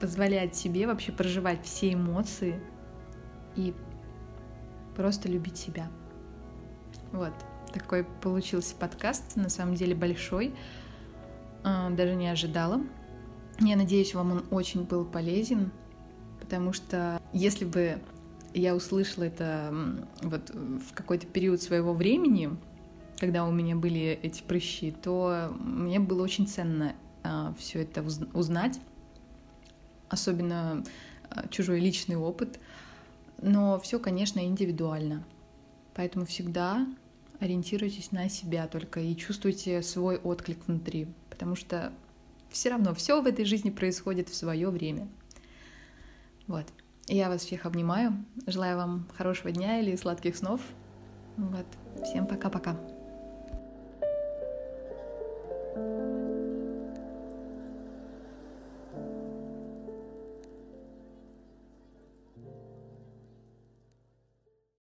позволять 0.00 0.54
себе 0.54 0.86
вообще 0.86 1.10
проживать 1.10 1.64
все 1.64 1.94
эмоции 1.94 2.60
и 3.56 3.74
просто 4.94 5.28
любить 5.28 5.56
себя. 5.56 5.88
Вот, 7.10 7.32
такой 7.72 8.04
получился 8.04 8.76
подкаст, 8.76 9.36
на 9.36 9.48
самом 9.48 9.74
деле 9.74 9.94
большой, 9.94 10.54
а, 11.64 11.90
даже 11.90 12.14
не 12.14 12.28
ожидала. 12.28 12.80
Я 13.60 13.76
надеюсь, 13.76 14.14
вам 14.14 14.32
он 14.32 14.44
очень 14.50 14.84
был 14.84 15.04
полезен, 15.04 15.70
потому 16.40 16.72
что 16.72 17.20
если 17.34 17.66
бы 17.66 18.00
я 18.54 18.74
услышала 18.74 19.24
это 19.24 19.72
вот 20.22 20.50
в 20.50 20.94
какой-то 20.94 21.26
период 21.26 21.60
своего 21.60 21.92
времени, 21.92 22.56
когда 23.18 23.46
у 23.46 23.52
меня 23.52 23.76
были 23.76 24.18
эти 24.22 24.42
прыщи, 24.42 24.92
то 24.92 25.52
мне 25.60 26.00
было 26.00 26.22
очень 26.22 26.46
ценно 26.46 26.94
а, 27.22 27.54
все 27.58 27.82
это 27.82 28.02
узнать, 28.32 28.80
особенно 30.08 30.82
а, 31.28 31.46
чужой 31.48 31.80
личный 31.80 32.16
опыт. 32.16 32.58
Но 33.42 33.78
все, 33.78 33.98
конечно, 33.98 34.40
индивидуально. 34.40 35.22
Поэтому 35.94 36.24
всегда 36.24 36.86
ориентируйтесь 37.40 38.10
на 38.10 38.30
себя 38.30 38.66
только 38.68 39.00
и 39.00 39.14
чувствуйте 39.14 39.82
свой 39.82 40.16
отклик 40.16 40.66
внутри, 40.66 41.08
потому 41.28 41.56
что 41.56 41.92
все 42.50 42.70
равно 42.70 42.94
все 42.94 43.20
в 43.20 43.26
этой 43.26 43.44
жизни 43.44 43.70
происходит 43.70 44.28
в 44.28 44.34
свое 44.34 44.70
время. 44.70 45.08
Вот. 46.46 46.66
Я 47.06 47.28
вас 47.28 47.42
всех 47.42 47.66
обнимаю. 47.66 48.24
Желаю 48.46 48.76
вам 48.76 49.08
хорошего 49.16 49.50
дня 49.50 49.80
или 49.80 49.96
сладких 49.96 50.36
снов. 50.36 50.60
Вот. 51.36 51.66
Всем 52.04 52.26
пока-пока. 52.26 52.76